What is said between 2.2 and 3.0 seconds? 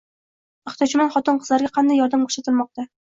ko‘rsatilmoqda?